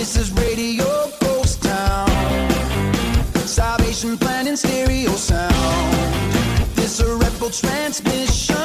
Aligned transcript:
This 0.00 0.16
is 0.16 0.32
Radio 0.32 0.86
Ghost 1.20 1.62
Town. 1.62 2.08
Salvation 3.34 4.16
Plan 4.16 4.46
in 4.46 4.56
stereo 4.56 5.10
sound. 5.10 5.52
This 6.74 7.00
a 7.00 7.50
transmission. 7.52 8.56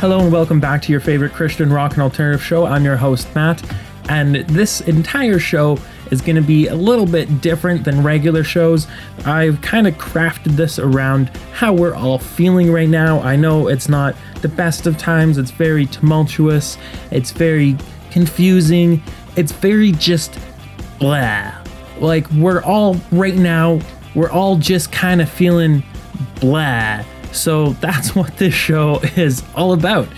Hello 0.00 0.20
and 0.20 0.32
welcome 0.32 0.60
back 0.60 0.80
to 0.80 0.92
your 0.92 1.00
favorite 1.02 1.34
Christian 1.34 1.70
rock 1.70 1.92
and 1.92 2.00
alternative 2.00 2.42
show. 2.42 2.64
I'm 2.64 2.86
your 2.86 2.96
host, 2.96 3.28
Matt, 3.34 3.62
and 4.08 4.36
this 4.36 4.80
entire 4.80 5.38
show 5.38 5.76
is 6.10 6.22
going 6.22 6.36
to 6.36 6.42
be 6.42 6.68
a 6.68 6.74
little 6.74 7.04
bit 7.04 7.42
different 7.42 7.84
than 7.84 8.02
regular 8.02 8.44
shows. 8.44 8.86
I've 9.26 9.60
kind 9.60 9.86
of 9.86 9.94
crafted 9.98 10.56
this 10.56 10.78
around 10.78 11.28
how 11.52 11.74
we're 11.74 11.94
all 11.94 12.18
feeling 12.18 12.72
right 12.72 12.88
now. 12.88 13.20
I 13.20 13.36
know 13.36 13.68
it's 13.68 13.90
not 13.90 14.16
the 14.42 14.48
best 14.48 14.86
of 14.86 14.98
times, 14.98 15.38
it's 15.38 15.50
very 15.50 15.86
tumultuous, 15.86 16.76
it's 17.10 17.30
very 17.30 17.76
confusing, 18.10 19.02
it's 19.36 19.52
very 19.52 19.92
just 19.92 20.38
blah. 20.98 21.52
Like, 21.98 22.30
we're 22.32 22.62
all 22.62 22.96
right 23.12 23.34
now, 23.34 23.80
we're 24.14 24.30
all 24.30 24.56
just 24.56 24.92
kind 24.92 25.20
of 25.20 25.28
feeling 25.28 25.82
blah. 26.40 27.04
So 27.32 27.70
that's 27.74 28.14
what 28.14 28.36
this 28.36 28.54
show 28.54 29.00
is 29.16 29.42
all 29.54 29.72
about. 29.72 30.08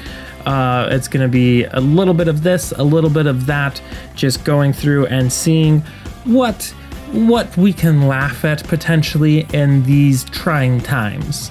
Uh, 0.46 0.88
it's 0.90 1.06
going 1.06 1.22
to 1.22 1.30
be 1.30 1.64
a 1.64 1.80
little 1.80 2.14
bit 2.14 2.28
of 2.28 2.42
this, 2.42 2.72
a 2.72 2.82
little 2.82 3.10
bit 3.10 3.26
of 3.26 3.46
that, 3.46 3.80
just 4.14 4.44
going 4.44 4.72
through 4.72 5.06
and 5.06 5.32
seeing 5.32 5.80
what 6.24 6.74
what 7.12 7.56
we 7.56 7.72
can 7.72 8.06
laugh 8.06 8.44
at 8.44 8.62
potentially 8.68 9.40
in 9.52 9.82
these 9.82 10.24
trying 10.24 10.80
times. 10.80 11.50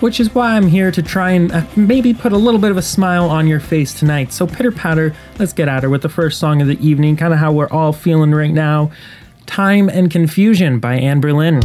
Which 0.00 0.18
is 0.18 0.34
why 0.34 0.56
I'm 0.56 0.66
here 0.66 0.90
to 0.90 1.02
try 1.02 1.32
and 1.32 1.52
uh, 1.52 1.64
maybe 1.76 2.14
put 2.14 2.32
a 2.32 2.38
little 2.38 2.58
bit 2.58 2.70
of 2.70 2.78
a 2.78 2.82
smile 2.82 3.28
on 3.28 3.46
your 3.46 3.60
face 3.60 3.92
tonight. 3.92 4.32
So 4.32 4.46
pitter 4.46 4.72
patter, 4.72 5.14
let's 5.38 5.52
get 5.52 5.68
at 5.68 5.82
her 5.82 5.90
with 5.90 6.02
the 6.02 6.08
first 6.08 6.40
song 6.40 6.62
of 6.62 6.68
the 6.68 6.78
evening, 6.86 7.16
kind 7.16 7.34
of 7.34 7.38
how 7.38 7.52
we're 7.52 7.68
all 7.68 7.92
feeling 7.92 8.32
right 8.32 8.52
now. 8.52 8.90
Time 9.44 9.90
and 9.90 10.10
Confusion 10.10 10.78
by 10.78 10.94
Anne 10.94 11.20
Berlin. 11.20 11.60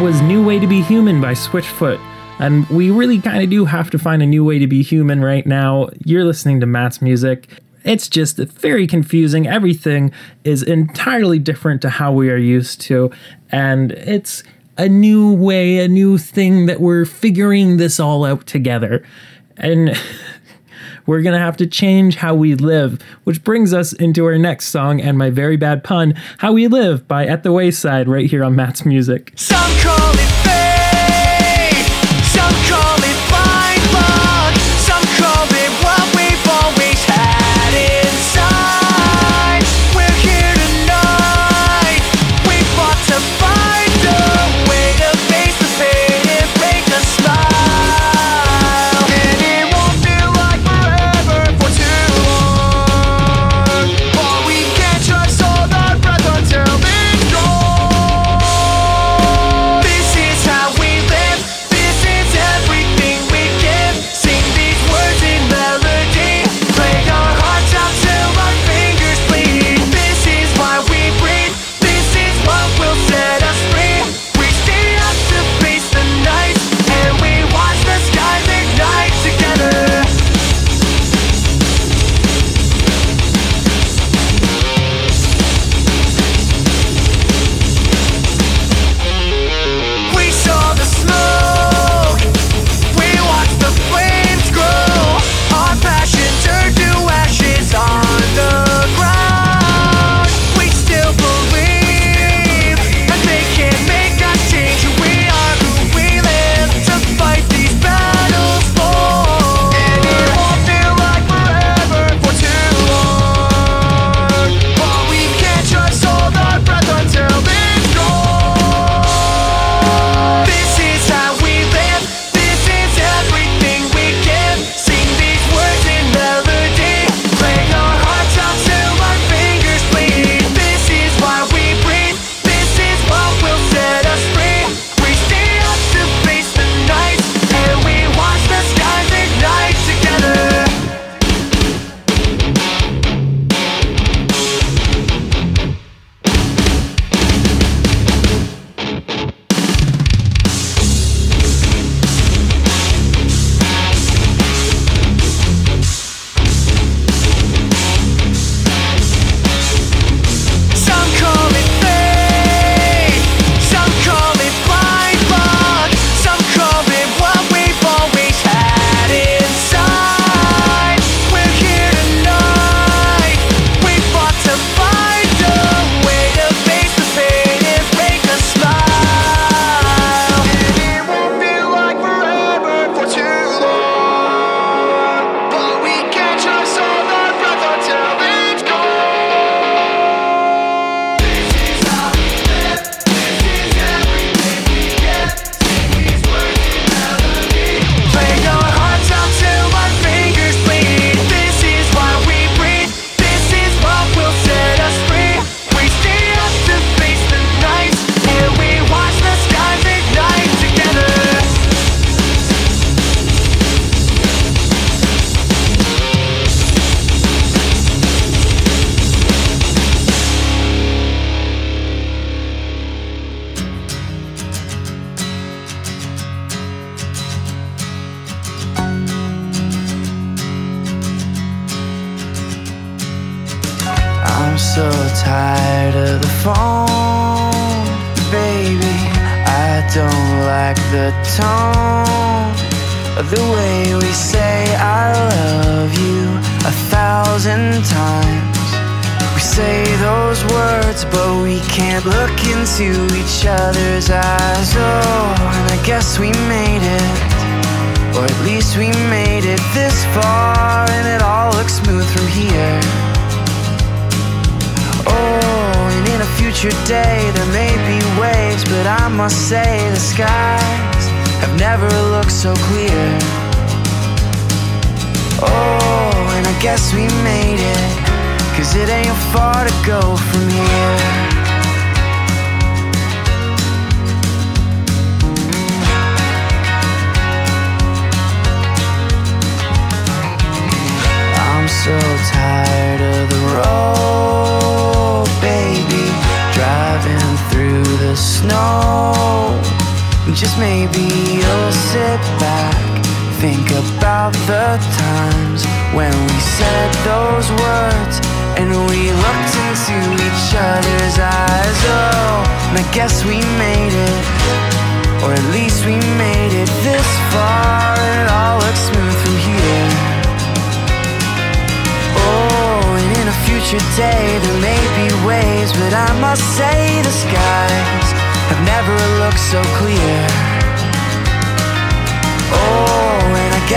was 0.00 0.20
New 0.22 0.46
Way 0.46 0.60
to 0.60 0.66
Be 0.68 0.80
Human 0.80 1.20
by 1.20 1.32
Switchfoot. 1.32 1.98
And 2.38 2.68
we 2.68 2.88
really 2.92 3.20
kind 3.20 3.42
of 3.42 3.50
do 3.50 3.64
have 3.64 3.90
to 3.90 3.98
find 3.98 4.22
a 4.22 4.26
new 4.26 4.44
way 4.44 4.60
to 4.60 4.68
be 4.68 4.80
human 4.80 5.22
right 5.22 5.44
now. 5.44 5.88
You're 6.04 6.24
listening 6.24 6.60
to 6.60 6.66
Matt's 6.66 7.02
music. 7.02 7.48
It's 7.82 8.08
just 8.08 8.36
very 8.36 8.86
confusing. 8.86 9.48
Everything 9.48 10.12
is 10.44 10.62
entirely 10.62 11.40
different 11.40 11.82
to 11.82 11.90
how 11.90 12.12
we 12.12 12.30
are 12.30 12.36
used 12.36 12.80
to. 12.82 13.10
And 13.50 13.90
it's 13.90 14.44
a 14.76 14.88
new 14.88 15.32
way, 15.32 15.78
a 15.78 15.88
new 15.88 16.16
thing 16.16 16.66
that 16.66 16.80
we're 16.80 17.04
figuring 17.04 17.78
this 17.78 17.98
all 17.98 18.24
out 18.24 18.46
together. 18.46 19.04
And 19.56 20.00
We're 21.08 21.22
going 21.22 21.32
to 21.32 21.40
have 21.40 21.56
to 21.56 21.66
change 21.66 22.16
how 22.16 22.34
we 22.34 22.54
live, 22.54 23.00
which 23.24 23.42
brings 23.42 23.72
us 23.72 23.94
into 23.94 24.26
our 24.26 24.36
next 24.36 24.66
song 24.66 25.00
and 25.00 25.16
my 25.16 25.30
very 25.30 25.56
bad 25.56 25.82
pun, 25.82 26.12
How 26.36 26.52
We 26.52 26.68
Live 26.68 27.08
by 27.08 27.26
At 27.26 27.44
the 27.44 27.50
Wayside, 27.50 28.06
right 28.08 28.28
here 28.28 28.44
on 28.44 28.54
Matt's 28.54 28.84
Music. 28.84 29.32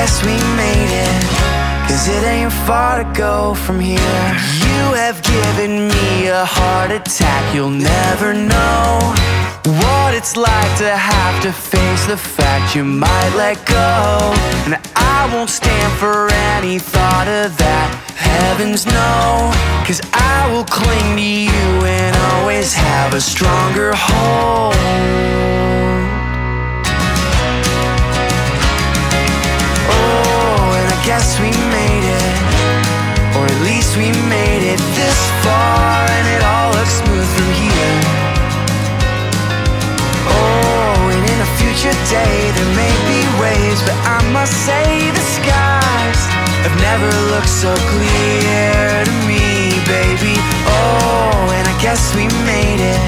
Guess 0.02 0.26
we 0.26 0.34
made 0.58 0.94
it, 1.08 1.22
cause 1.88 2.08
it 2.08 2.24
ain't 2.24 2.52
far 2.66 3.04
to 3.04 3.08
go 3.14 3.54
from 3.54 3.80
here. 3.80 4.26
You 4.66 4.82
have 4.98 5.22
given 5.22 5.90
me 5.90 6.26
a 6.26 6.44
heart 6.44 6.90
attack, 6.90 7.44
you'll 7.54 7.78
never 7.98 8.34
know. 8.34 9.14
What 9.64 10.16
it's 10.16 10.36
like 10.36 10.74
to 10.80 10.90
have 10.90 11.44
to 11.44 11.52
face 11.52 12.04
the 12.08 12.18
fact 12.18 12.76
you 12.76 12.84
might 12.84 13.34
let 13.36 13.64
go. 13.68 13.94
And 14.66 14.74
I 14.96 15.30
won't 15.32 15.52
stand 15.52 15.92
for 16.00 16.30
any 16.58 16.80
thought 16.80 17.28
of 17.28 17.56
that. 17.58 17.90
Heavens 18.18 18.88
no, 18.88 19.54
cause 19.86 20.02
I 20.14 20.50
will 20.52 20.66
cling 20.66 21.18
to 21.18 21.30
you 21.46 21.70
and 21.86 22.16
always 22.34 22.74
have 22.74 23.14
a 23.14 23.22
stronger 23.22 23.92
hold. 23.94 24.72
We 34.02 34.10
made 34.26 34.64
it 34.66 34.82
this 34.98 35.20
far, 35.46 36.02
and 36.18 36.26
it 36.34 36.42
all 36.42 36.74
looks 36.74 36.96
smooth 37.06 37.30
from 37.38 37.50
here. 37.62 38.02
Oh, 40.26 41.14
and 41.14 41.22
in 41.22 41.38
a 41.48 41.50
future 41.62 41.94
day 42.10 42.38
there 42.58 42.72
may 42.74 42.96
be 43.06 43.22
waves, 43.38 43.82
but 43.86 43.98
I 44.02 44.18
must 44.34 44.58
say 44.66 45.12
the 45.14 45.26
skies 45.38 46.22
have 46.66 46.76
never 46.82 47.10
looked 47.30 47.54
so 47.64 47.70
clear 47.94 49.06
to 49.06 49.14
me, 49.30 49.78
baby. 49.86 50.34
Oh, 50.66 51.54
and 51.58 51.66
I 51.70 51.76
guess 51.80 52.02
we 52.18 52.26
made 52.42 52.82
it, 52.82 53.02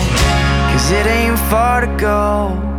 cause 0.69 0.91
it 0.91 1.07
ain't 1.07 1.39
far 1.49 1.81
to 1.81 1.89
go. 1.97 2.72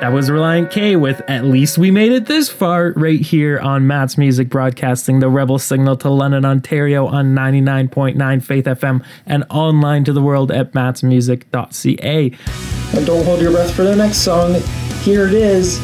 That 0.00 0.12
was 0.12 0.30
Relient 0.30 0.70
K 0.70 0.94
with 0.94 1.20
At 1.28 1.44
Least 1.44 1.76
We 1.76 1.90
Made 1.90 2.12
It 2.12 2.26
This 2.26 2.48
Far 2.48 2.92
right 2.94 3.20
here 3.20 3.58
on 3.58 3.88
Matt's 3.88 4.16
Music 4.16 4.48
Broadcasting, 4.48 5.18
the 5.18 5.28
Rebel 5.28 5.58
Signal 5.58 5.96
to 5.96 6.08
London, 6.08 6.44
Ontario 6.44 7.08
on 7.08 7.34
99.9 7.34 8.42
Faith 8.44 8.66
FM 8.66 9.04
and 9.26 9.44
online 9.50 10.04
to 10.04 10.12
the 10.12 10.22
world 10.22 10.52
at 10.52 10.72
mattsmusic.ca. 10.72 12.32
And 12.96 13.06
don't 13.06 13.24
hold 13.24 13.40
your 13.40 13.50
breath 13.50 13.74
for 13.74 13.82
the 13.82 13.96
next 13.96 14.18
song. 14.18 14.54
Here 15.02 15.26
it 15.26 15.34
is 15.34 15.80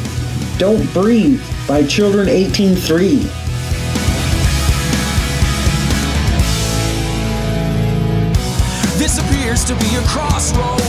Don't 0.57 0.91
Breathe 0.93 1.43
by 1.67 1.85
Children 1.85 2.27
183. 2.27 3.17
This 8.97 9.19
appears 9.19 9.65
to 9.65 9.75
be 9.75 9.93
a 9.97 10.01
crossroads, 10.07 10.84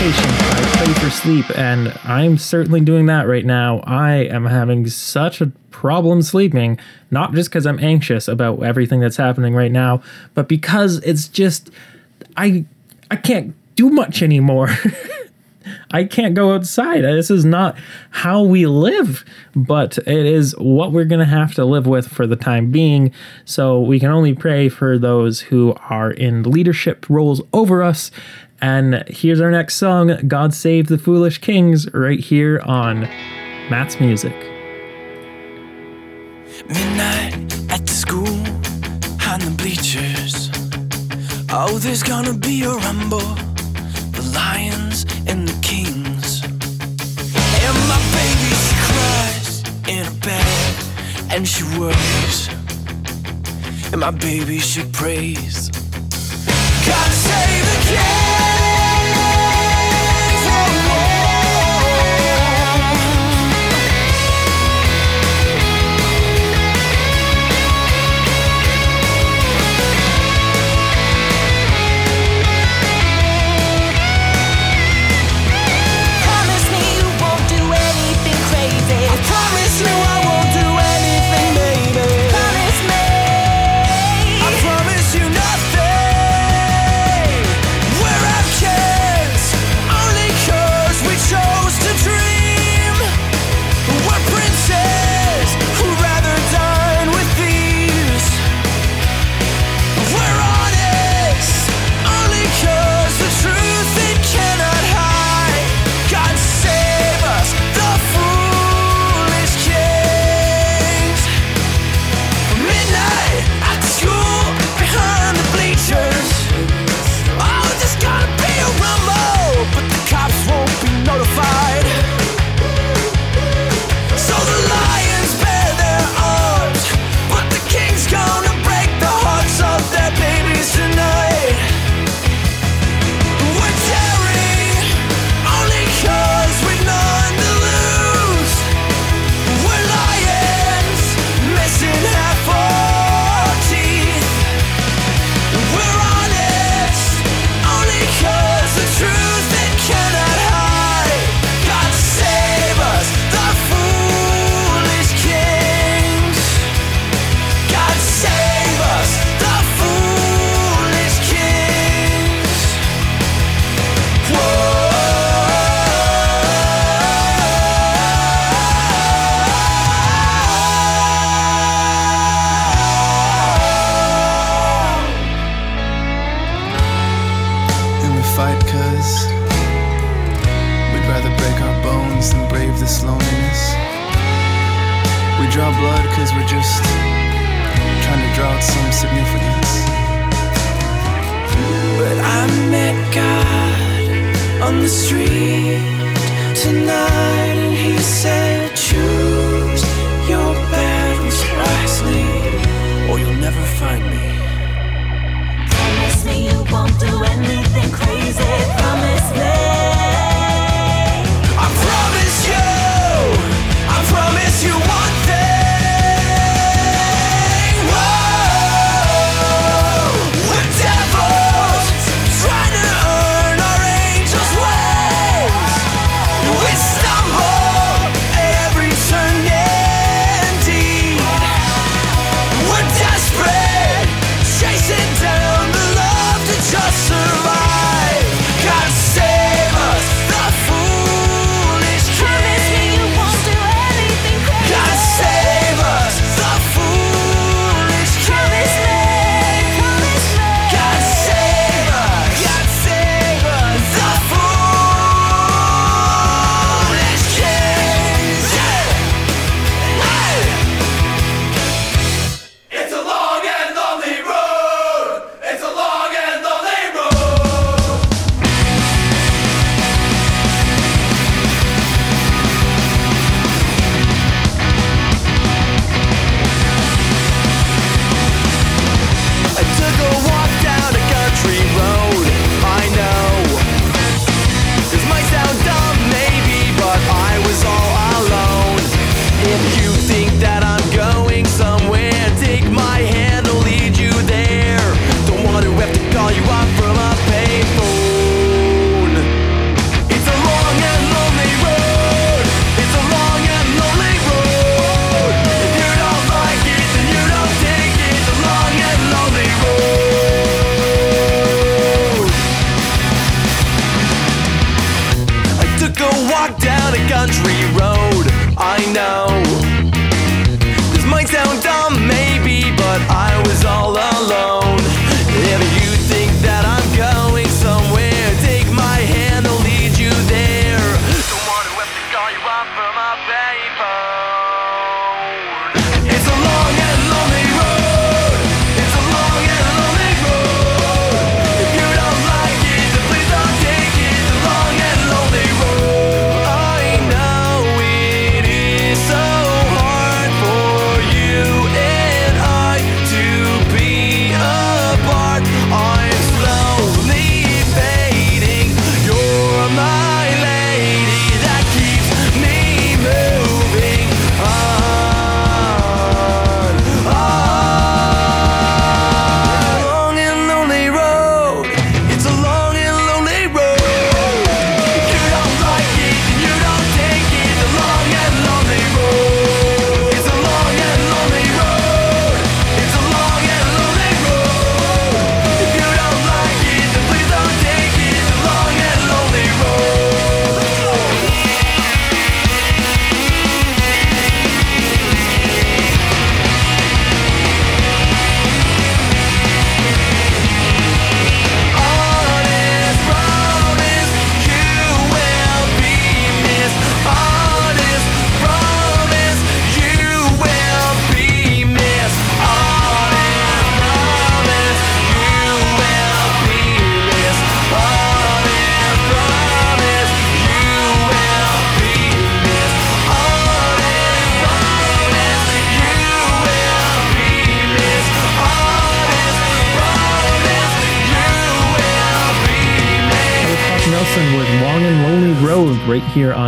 by 0.00 0.06
Play 0.06 0.94
for 0.94 1.10
Sleep, 1.10 1.58
and 1.58 1.92
I'm 2.04 2.38
certainly 2.38 2.80
doing 2.80 3.04
that 3.06 3.28
right 3.28 3.44
now. 3.44 3.80
I 3.80 4.12
am 4.14 4.46
having 4.46 4.86
such 4.86 5.42
a 5.42 5.48
problem 5.70 6.22
sleeping, 6.22 6.78
not 7.10 7.34
just 7.34 7.50
because 7.50 7.66
I'm 7.66 7.78
anxious 7.80 8.26
about 8.26 8.62
everything 8.62 9.00
that's 9.00 9.18
happening 9.18 9.54
right 9.54 9.70
now, 9.70 10.02
but 10.32 10.48
because 10.48 11.00
it's 11.00 11.28
just 11.28 11.68
I 12.34 12.64
I 13.10 13.16
can't 13.16 13.54
do 13.76 13.90
much 13.90 14.22
anymore. 14.22 14.70
I 15.90 16.04
can't 16.04 16.34
go 16.34 16.54
outside. 16.54 17.02
This 17.02 17.30
is 17.30 17.44
not 17.44 17.76
how 18.10 18.42
we 18.42 18.64
live, 18.64 19.24
but 19.54 19.98
it 19.98 20.26
is 20.26 20.54
what 20.56 20.92
we're 20.92 21.04
going 21.04 21.20
to 21.20 21.26
have 21.26 21.54
to 21.56 21.64
live 21.64 21.86
with 21.86 22.08
for 22.08 22.26
the 22.26 22.36
time 22.36 22.70
being. 22.70 23.12
So 23.44 23.80
we 23.80 24.00
can 24.00 24.08
only 24.10 24.34
pray 24.34 24.70
for 24.70 24.98
those 24.98 25.40
who 25.40 25.74
are 25.90 26.10
in 26.10 26.44
leadership 26.44 27.08
roles 27.10 27.42
over 27.52 27.82
us. 27.82 28.10
And 28.62 29.04
here's 29.08 29.40
our 29.40 29.50
next 29.50 29.76
song 29.76 30.16
God 30.26 30.52
Save 30.52 30.88
the 30.88 30.98
Foolish 30.98 31.38
Kings, 31.38 31.90
right 31.94 32.20
here 32.20 32.60
on 32.60 33.00
Matt's 33.70 33.98
Music. 33.98 34.34
Midnight 36.68 37.34
at 37.70 37.86
the 37.86 37.92
school, 37.92 38.28
on 39.26 39.40
the 39.40 39.54
bleachers. 39.56 40.50
Oh, 41.50 41.78
there's 41.78 42.02
gonna 42.02 42.34
be 42.34 42.62
a 42.64 42.70
rumble. 42.70 43.34
The 44.12 44.30
lions 44.34 45.06
and 45.26 45.48
the 45.48 45.58
kings. 45.62 46.44
And 46.44 47.76
my 47.88 48.00
baby, 48.12 48.50
she 48.60 48.74
cries 48.86 49.62
in 49.88 50.04
her 50.04 50.20
bed, 50.20 51.32
and 51.32 51.48
she 51.48 51.64
worries. 51.78 52.48
And 53.92 54.00
my 54.00 54.10
baby, 54.10 54.58
she 54.58 54.84
prays. 54.92 55.70
God 56.86 57.10
save 57.10 57.64
the 57.64 57.80
kings. 57.88 58.29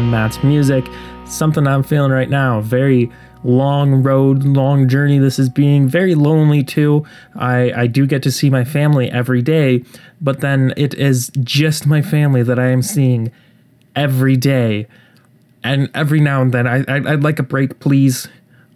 on 0.02 0.10
Matt's 0.10 0.42
music. 0.42 0.84
Something 1.24 1.66
I'm 1.66 1.82
feeling 1.82 2.10
right 2.10 2.28
now. 2.28 2.60
Very 2.60 3.10
long 3.44 4.02
road, 4.02 4.44
long 4.44 4.88
journey 4.88 5.18
this 5.18 5.38
is 5.38 5.48
being. 5.48 5.88
Very 5.88 6.14
lonely 6.14 6.62
too. 6.62 7.06
I, 7.36 7.72
I 7.72 7.86
do 7.86 8.06
get 8.06 8.22
to 8.24 8.32
see 8.32 8.50
my 8.50 8.64
family 8.64 9.10
every 9.10 9.42
day, 9.42 9.84
but 10.20 10.40
then 10.40 10.74
it 10.76 10.94
is 10.94 11.30
just 11.40 11.86
my 11.86 12.02
family 12.02 12.42
that 12.42 12.58
I 12.58 12.68
am 12.68 12.82
seeing 12.82 13.30
every 13.94 14.36
day. 14.36 14.86
And 15.64 15.88
every 15.94 16.20
now 16.20 16.42
and 16.42 16.52
then, 16.52 16.66
I, 16.66 16.84
I, 16.88 16.98
would 16.98 17.22
like 17.22 17.38
a 17.38 17.44
break, 17.44 17.78
please. 17.78 18.28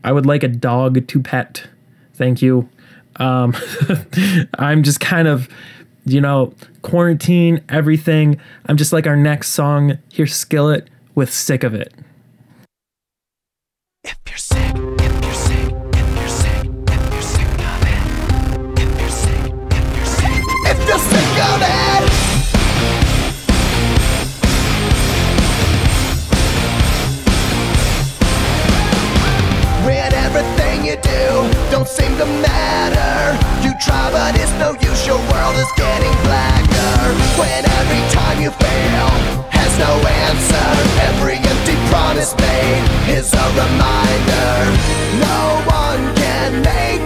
I 0.04 0.12
would 0.12 0.26
like 0.26 0.44
a 0.44 0.48
dog 0.48 1.08
to 1.08 1.20
pet. 1.20 1.66
Thank 2.14 2.40
you. 2.40 2.68
Um, 3.16 3.56
I'm 4.58 4.84
just 4.84 5.00
kind 5.00 5.26
of, 5.26 5.48
you 6.04 6.20
know, 6.20 6.54
quarantine, 6.82 7.64
everything. 7.68 8.40
I'm 8.66 8.76
just 8.76 8.92
like 8.92 9.08
our 9.08 9.16
next 9.16 9.48
song. 9.48 9.98
Here's 10.12 10.34
Skillet 10.34 10.88
with 11.16 11.32
Sick 11.32 11.64
of 11.64 11.74
It. 11.74 11.94
If 14.04 14.18
you're 14.28 14.36
sick, 14.36 14.76
if 14.76 15.24
you're 15.24 15.32
sick, 15.32 15.72
if 15.94 16.16
you're 16.16 16.28
sick, 16.28 16.66
if 16.92 17.12
you're 17.12 17.22
sick 17.22 17.48
of 17.72 17.82
it. 17.88 18.02
If 18.78 19.00
you're 19.00 19.08
sick, 19.08 19.52
if 19.72 19.96
you're 19.96 20.06
sick, 20.06 20.44
if 20.70 20.78
you're 20.86 20.98
sick 20.98 21.38
of 21.50 21.62
it. 21.64 22.02
When 29.86 30.12
everything 30.12 30.84
you 30.84 30.96
do 30.96 31.50
don't 31.70 31.88
seem 31.88 32.18
to 32.18 32.26
matter, 32.26 33.38
you 33.66 33.72
try 33.80 34.10
but 34.12 34.36
it's 34.38 34.52
no 34.60 34.72
use 34.74 34.85
your 35.06 35.18
world 35.30 35.54
is 35.54 35.70
getting 35.76 36.12
blacker. 36.26 37.14
When 37.38 37.62
every 37.64 38.02
time 38.10 38.42
you 38.42 38.50
fail 38.50 39.08
has 39.54 39.72
no 39.78 39.92
answer. 40.26 40.66
Every 41.10 41.36
empty 41.38 41.76
promise 41.90 42.34
made 42.34 42.82
is 43.16 43.32
a 43.32 43.46
reminder. 43.54 44.50
No 45.22 45.62
one 45.70 46.02
can 46.16 46.62
make 46.62 47.05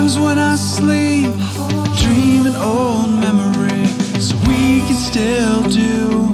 times 0.00 0.18
when 0.18 0.38
I 0.38 0.56
sleep, 0.56 1.28
dreaming 2.00 2.56
old 2.56 3.10
memories. 3.20 3.92
So 4.28 4.34
we 4.48 4.80
can 4.86 4.96
still 4.96 5.60
do 5.68 6.24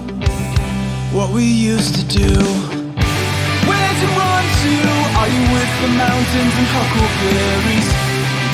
what 1.10 1.34
we 1.34 1.42
used 1.42 1.94
to 1.98 2.04
do. 2.06 2.34
Where'd 3.66 3.98
you 4.02 4.10
run 4.22 4.44
to? 4.62 4.76
Are 5.18 5.30
you 5.34 5.42
with 5.56 5.72
the 5.82 5.90
mountains 5.98 6.54
and 6.60 6.68
huckleberries? 6.76 7.88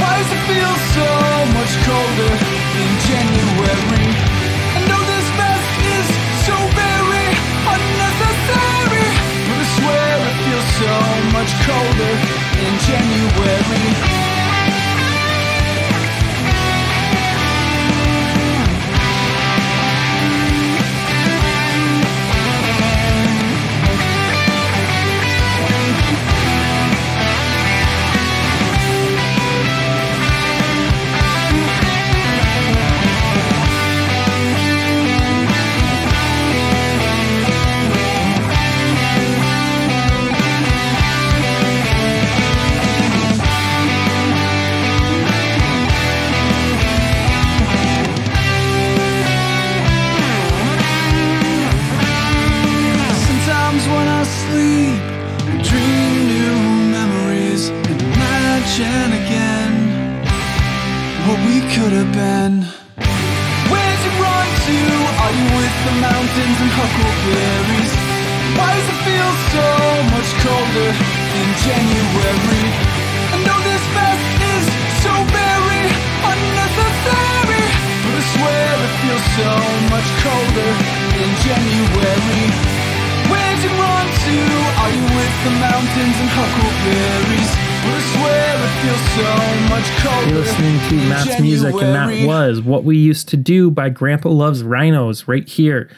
Why 0.01 0.12
does 0.16 0.31
it 0.33 0.42
feel 0.48 0.75
so 0.96 1.09
much 1.57 1.72
colder 1.85 2.35
in 2.81 2.90
January? 3.11 4.09
Know 4.88 5.03
this 5.12 5.29
is 5.92 6.07
so 6.48 6.57
very 6.72 7.29
unnecessary, 7.75 9.09
but 9.44 9.59
I 9.61 9.66
swear 9.77 10.14
it 10.31 10.37
feels 10.44 10.68
so 10.81 10.94
much 11.37 11.53
colder 11.68 12.14
in 12.64 12.72
January. 12.88 14.21
What 92.83 92.88
We 92.88 92.98
Used 92.98 93.28
to 93.28 93.37
Do 93.37 93.70
by 93.70 93.90
Grandpa 93.90 94.28
Loves 94.30 94.64
Rhinos 94.64 95.28
right 95.28 95.48
here. 95.48 95.88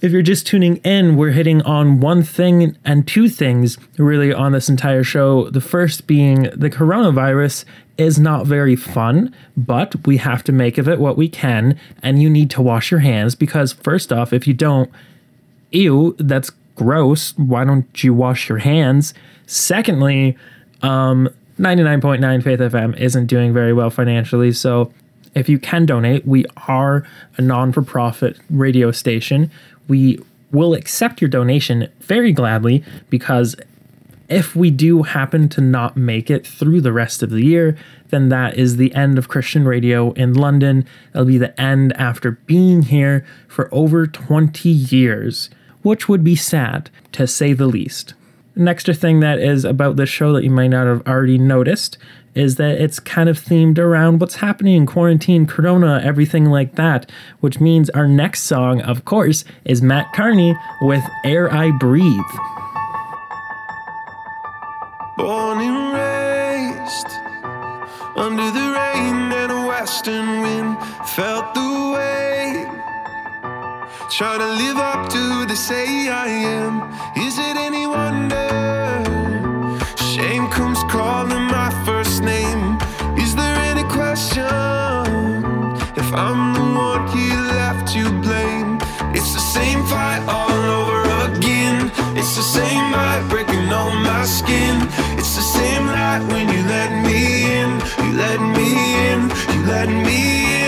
If 0.00 0.10
you're 0.10 0.20
just 0.20 0.48
tuning 0.48 0.78
in, 0.78 1.14
we're 1.16 1.30
hitting 1.30 1.62
on 1.62 2.00
one 2.00 2.24
thing 2.24 2.76
and 2.84 3.06
two 3.06 3.28
things 3.28 3.78
really 3.98 4.34
on 4.34 4.50
this 4.50 4.68
entire 4.68 5.04
show. 5.04 5.48
The 5.50 5.60
first 5.60 6.08
being 6.08 6.50
the 6.52 6.70
coronavirus 6.70 7.64
is 7.98 8.18
not 8.18 8.48
very 8.48 8.74
fun, 8.74 9.32
but 9.56 10.08
we 10.08 10.16
have 10.16 10.42
to 10.44 10.50
make 10.52 10.76
of 10.76 10.88
it 10.88 10.98
what 10.98 11.16
we 11.16 11.28
can, 11.28 11.78
and 12.02 12.20
you 12.20 12.28
need 12.28 12.50
to 12.50 12.62
wash 12.62 12.90
your 12.90 12.98
hands 12.98 13.36
because, 13.36 13.72
first 13.72 14.12
off, 14.12 14.32
if 14.32 14.48
you 14.48 14.54
don't, 14.54 14.90
ew, 15.70 16.16
that's 16.18 16.50
gross. 16.74 17.30
Why 17.38 17.62
don't 17.62 18.02
you 18.02 18.12
wash 18.12 18.48
your 18.48 18.58
hands? 18.58 19.14
Secondly, 19.46 20.36
um, 20.82 21.28
99.9 21.60 22.42
Faith 22.42 22.58
FM 22.58 22.98
isn't 22.98 23.26
doing 23.26 23.52
very 23.52 23.72
well 23.72 23.90
financially. 23.90 24.50
So 24.50 24.92
if 25.34 25.48
you 25.48 25.58
can 25.58 25.86
donate, 25.86 26.26
we 26.26 26.44
are 26.68 27.06
a 27.36 27.42
non 27.42 27.72
for 27.72 27.82
profit 27.82 28.38
radio 28.50 28.92
station. 28.92 29.50
We 29.88 30.20
will 30.52 30.74
accept 30.74 31.20
your 31.20 31.28
donation 31.28 31.88
very 32.00 32.32
gladly 32.32 32.84
because 33.10 33.56
if 34.28 34.56
we 34.56 34.70
do 34.70 35.02
happen 35.02 35.48
to 35.50 35.60
not 35.60 35.96
make 35.96 36.30
it 36.30 36.46
through 36.46 36.80
the 36.80 36.92
rest 36.92 37.22
of 37.22 37.30
the 37.30 37.44
year, 37.44 37.76
then 38.08 38.28
that 38.30 38.56
is 38.56 38.76
the 38.76 38.94
end 38.94 39.18
of 39.18 39.28
Christian 39.28 39.66
radio 39.66 40.12
in 40.12 40.32
London. 40.34 40.86
It'll 41.12 41.26
be 41.26 41.38
the 41.38 41.58
end 41.60 41.92
after 41.94 42.32
being 42.32 42.82
here 42.82 43.26
for 43.48 43.68
over 43.72 44.06
20 44.06 44.68
years, 44.68 45.50
which 45.82 46.08
would 46.08 46.24
be 46.24 46.36
sad, 46.36 46.90
to 47.12 47.26
say 47.26 47.52
the 47.52 47.66
least. 47.66 48.14
An 48.54 48.68
extra 48.68 48.94
thing 48.94 49.20
that 49.20 49.40
is 49.40 49.64
about 49.64 49.96
this 49.96 50.08
show 50.08 50.32
that 50.32 50.44
you 50.44 50.50
might 50.50 50.68
not 50.68 50.86
have 50.86 51.06
already 51.06 51.38
noticed 51.38 51.98
is 52.34 52.56
that 52.56 52.80
it's 52.80 52.98
kind 52.98 53.28
of 53.28 53.38
themed 53.38 53.78
around 53.78 54.20
what's 54.20 54.36
happening 54.36 54.76
in 54.76 54.86
quarantine, 54.86 55.46
corona, 55.46 56.00
everything 56.04 56.46
like 56.46 56.74
that, 56.76 57.10
which 57.40 57.60
means 57.60 57.90
our 57.90 58.08
next 58.08 58.42
song, 58.42 58.80
of 58.82 59.04
course, 59.04 59.44
is 59.64 59.82
Mat 59.82 60.12
Kearney 60.14 60.56
with 60.82 61.04
Air 61.24 61.52
I 61.52 61.70
Breathe. 61.70 62.20
Born 65.16 65.60
and 65.60 65.94
raised 65.94 67.10
under 68.16 68.50
the 68.50 68.66
rain 68.78 69.32
and 69.32 69.52
a 69.52 69.66
western 69.66 70.40
wind, 70.42 70.76
felt 71.08 71.54
the 71.54 71.60
weight. 71.94 72.14
To 74.18 74.38
live 74.38 74.76
up 74.76 75.08
to 75.10 75.44
the 75.46 75.56
say 75.56 76.08
I 76.08 76.28
am. 76.28 76.82
Is 77.16 77.36
it 77.36 77.56
any 77.56 77.84
wonder? 77.86 78.48
Shame 79.96 80.46
comes 80.50 80.78
calling 80.84 81.46
my 81.50 81.70
same 92.94 93.02
night 93.02 93.28
breaking 93.28 93.72
on 93.72 94.02
my 94.02 94.24
skin. 94.24 94.76
It's 95.18 95.34
the 95.34 95.42
same 95.42 95.86
night 95.86 96.22
when 96.32 96.48
you 96.48 96.62
let 96.64 96.90
me 97.04 97.44
in. 97.58 97.70
You 98.04 98.12
let 98.16 98.40
me 98.40 98.68
in. 99.08 99.20
You 99.54 99.66
let 99.66 99.88
me 99.88 100.58
in. 100.58 100.63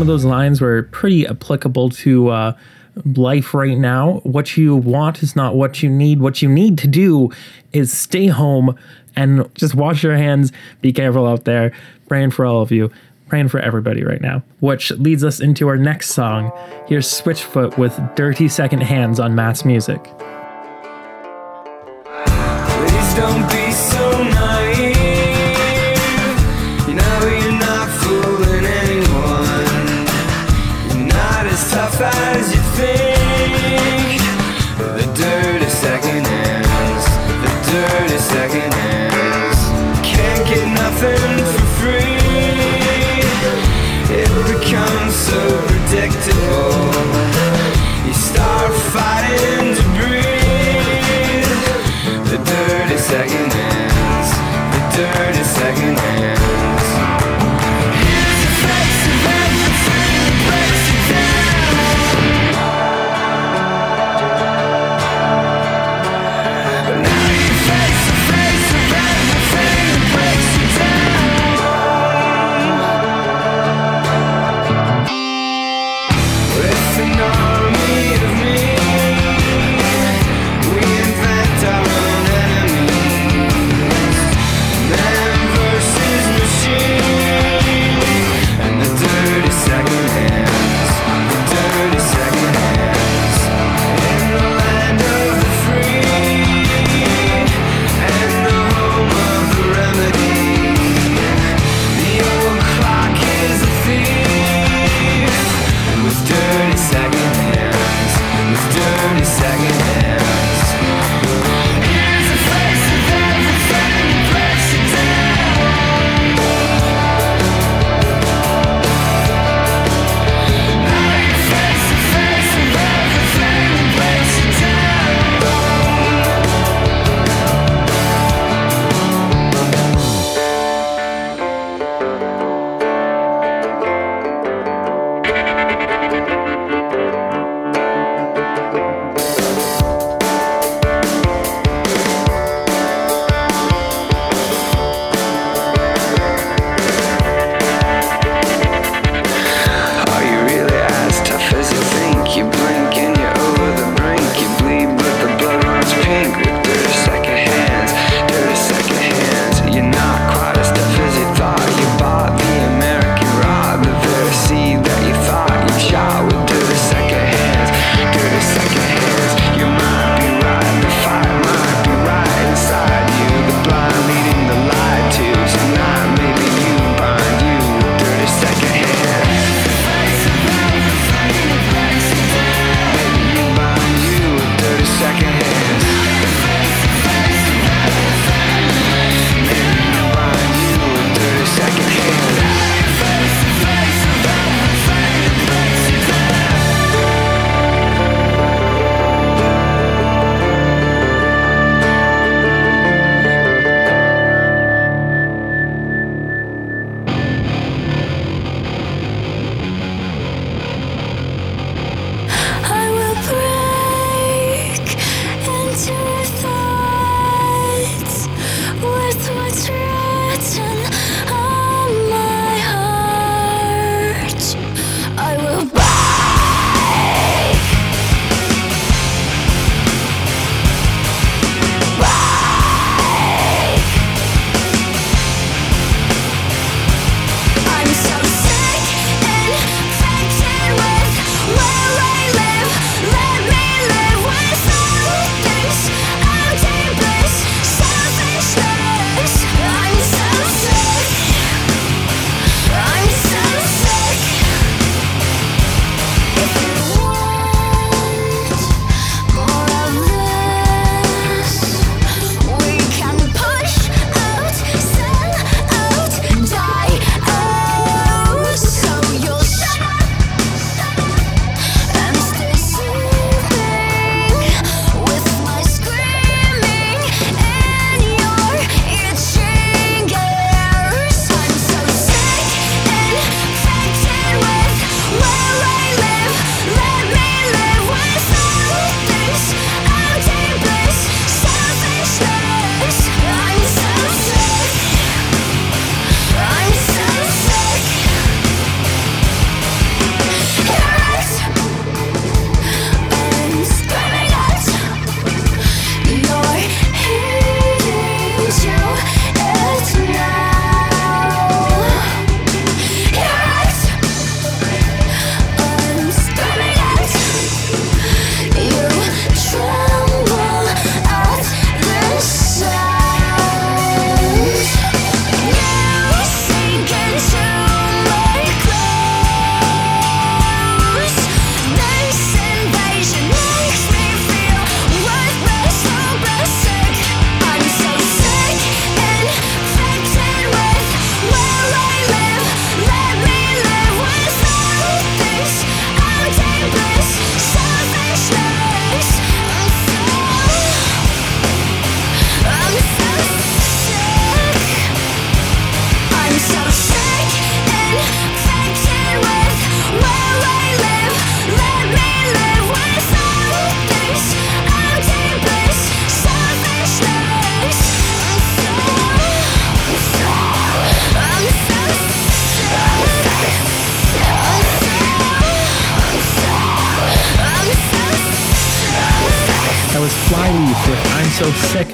Some 0.00 0.08
of 0.08 0.14
those 0.14 0.24
lines 0.24 0.62
were 0.62 0.84
pretty 0.84 1.26
applicable 1.26 1.90
to 1.90 2.30
uh, 2.30 2.56
life 3.16 3.52
right 3.52 3.76
now. 3.76 4.20
What 4.22 4.56
you 4.56 4.74
want 4.74 5.22
is 5.22 5.36
not 5.36 5.56
what 5.56 5.82
you 5.82 5.90
need. 5.90 6.22
What 6.22 6.40
you 6.40 6.48
need 6.48 6.78
to 6.78 6.86
do 6.86 7.30
is 7.74 7.92
stay 7.92 8.28
home 8.28 8.78
and 9.14 9.54
just 9.56 9.74
wash 9.74 10.02
your 10.02 10.16
hands. 10.16 10.52
Be 10.80 10.90
careful 10.90 11.26
out 11.26 11.44
there. 11.44 11.74
Praying 12.08 12.30
for 12.30 12.46
all 12.46 12.62
of 12.62 12.70
you. 12.70 12.90
Praying 13.28 13.48
for 13.48 13.60
everybody 13.60 14.02
right 14.02 14.22
now. 14.22 14.42
Which 14.60 14.90
leads 14.92 15.22
us 15.22 15.38
into 15.38 15.68
our 15.68 15.76
next 15.76 16.12
song. 16.12 16.50
Here's 16.88 17.06
Switchfoot 17.06 17.76
with 17.76 18.00
Dirty 18.16 18.48
Second 18.48 18.80
Hands 18.80 19.20
on 19.20 19.34
Matt's 19.34 19.66
Music. 19.66 20.02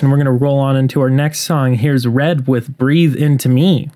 and 0.06 0.12
we're 0.12 0.18
going 0.18 0.38
to 0.38 0.44
roll 0.44 0.60
on 0.60 0.76
into 0.76 1.00
our 1.00 1.10
next 1.10 1.40
song. 1.40 1.74
Here's 1.74 2.06
Red 2.06 2.46
with 2.46 2.78
Breathe 2.78 3.16
Into 3.16 3.48
Me. 3.48 3.90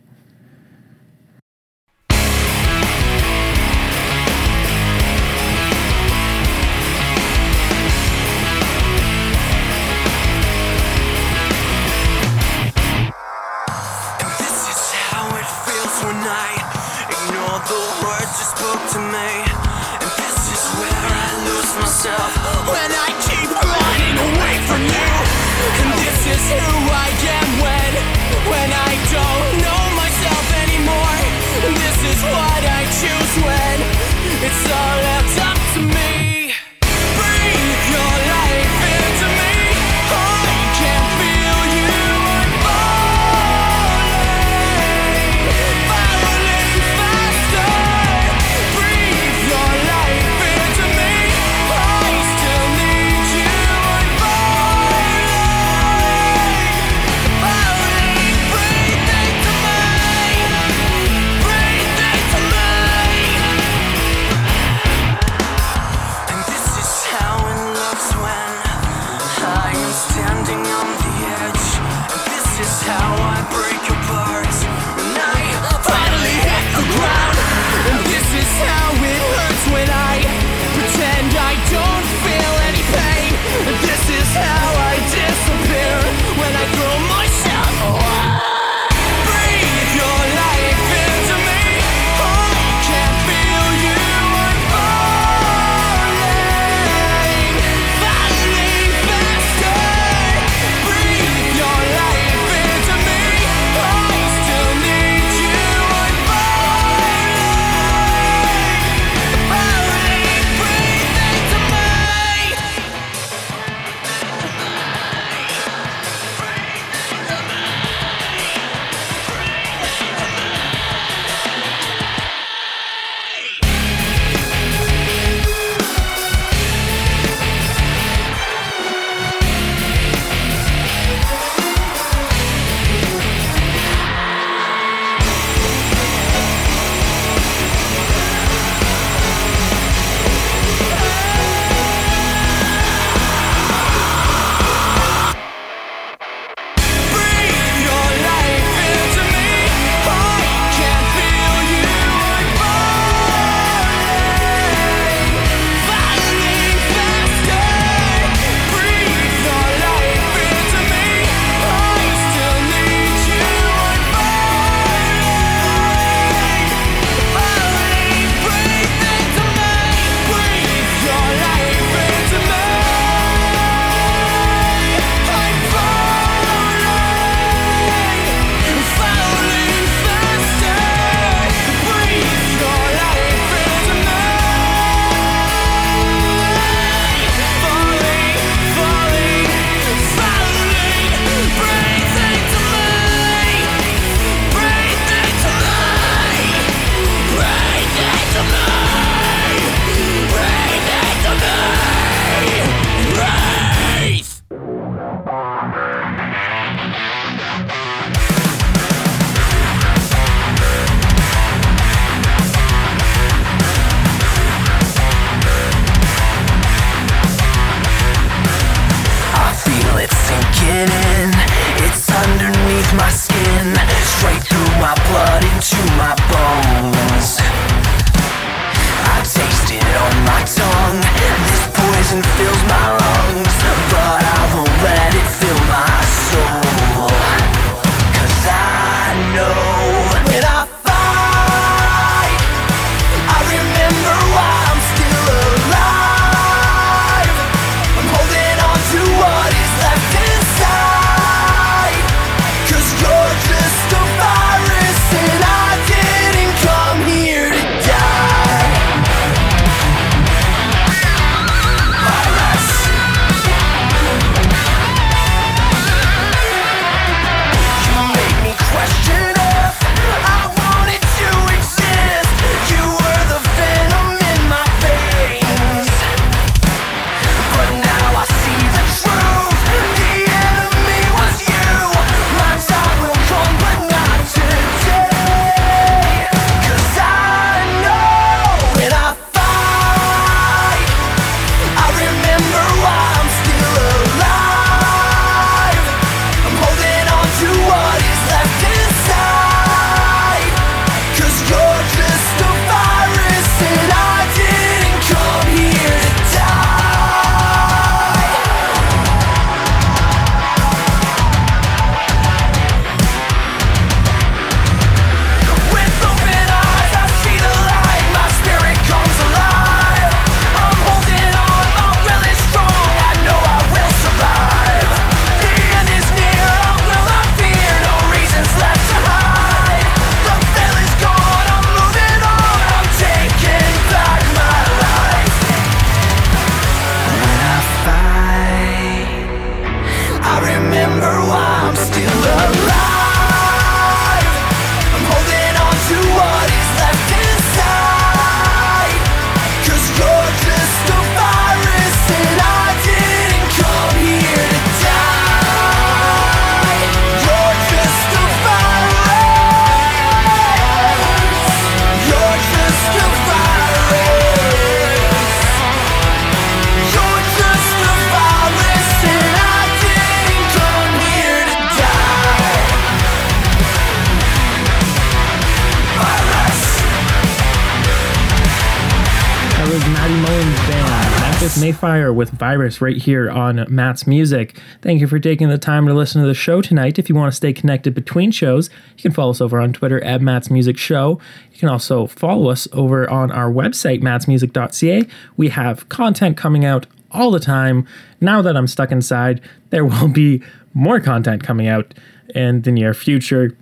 Virus 382.50 382.80
right 382.80 382.96
here 382.96 383.30
on 383.30 383.64
Matt's 383.68 384.08
Music. 384.08 384.58
Thank 384.82 385.00
you 385.00 385.06
for 385.06 385.20
taking 385.20 385.48
the 385.48 385.56
time 385.56 385.86
to 385.86 385.94
listen 385.94 386.20
to 386.20 386.26
the 386.26 386.34
show 386.34 386.60
tonight. 386.60 386.98
If 386.98 387.08
you 387.08 387.14
want 387.14 387.32
to 387.32 387.36
stay 387.36 387.52
connected 387.52 387.94
between 387.94 388.32
shows, 388.32 388.70
you 388.96 389.02
can 389.02 389.12
follow 389.12 389.30
us 389.30 389.40
over 389.40 389.60
on 389.60 389.72
Twitter 389.72 390.02
at 390.02 390.20
Matt's 390.20 390.50
Music 390.50 390.76
Show. 390.76 391.20
You 391.52 391.58
can 391.60 391.68
also 391.68 392.08
follow 392.08 392.50
us 392.50 392.66
over 392.72 393.08
on 393.08 393.30
our 393.30 393.52
website, 393.52 394.02
mattsmusic.ca. 394.02 395.06
We 395.36 395.50
have 395.50 395.88
content 395.90 396.36
coming 396.36 396.64
out 396.64 396.88
all 397.12 397.30
the 397.30 397.38
time. 397.38 397.86
Now 398.20 398.42
that 398.42 398.56
I'm 398.56 398.66
stuck 398.66 398.90
inside, 398.90 399.40
there 399.68 399.84
will 399.84 400.08
be 400.08 400.42
more 400.74 400.98
content 400.98 401.44
coming 401.44 401.68
out 401.68 401.94
in 402.34 402.62
the 402.62 402.72
near 402.72 402.94
future. 402.94 403.56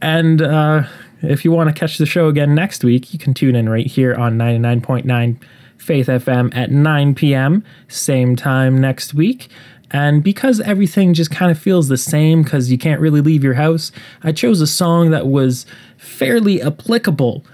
And 0.00 0.40
uh, 0.40 0.84
if 1.20 1.44
you 1.44 1.52
want 1.52 1.68
to 1.68 1.78
catch 1.78 1.98
the 1.98 2.06
show 2.06 2.28
again 2.28 2.54
next 2.54 2.82
week, 2.82 3.12
you 3.12 3.18
can 3.18 3.34
tune 3.34 3.54
in 3.54 3.68
right 3.68 3.86
here 3.86 4.14
on 4.14 4.38
99.9 4.38 5.36
Faith 5.78 6.06
FM 6.06 6.54
at 6.56 6.70
9 6.70 7.14
p.m., 7.14 7.64
same 7.88 8.36
time 8.36 8.80
next 8.80 9.14
week. 9.14 9.48
And 9.90 10.24
because 10.24 10.60
everything 10.60 11.14
just 11.14 11.30
kind 11.30 11.52
of 11.52 11.58
feels 11.58 11.88
the 11.88 11.96
same 11.96 12.42
because 12.42 12.70
you 12.70 12.78
can't 12.78 13.00
really 13.00 13.20
leave 13.20 13.44
your 13.44 13.54
house, 13.54 13.92
I 14.22 14.32
chose 14.32 14.60
a 14.60 14.66
song 14.66 15.10
that 15.10 15.26
was 15.26 15.66
fairly 15.96 16.60
applicable, 16.60 17.44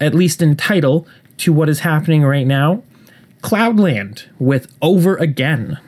at 0.00 0.14
least 0.14 0.40
in 0.40 0.56
title, 0.56 1.06
to 1.38 1.52
what 1.52 1.68
is 1.68 1.80
happening 1.80 2.22
right 2.22 2.46
now 2.46 2.82
Cloudland 3.42 4.26
with 4.38 4.72
Over 4.80 5.16
Again. 5.16 5.78